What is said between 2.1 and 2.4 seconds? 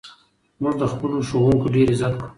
کوو.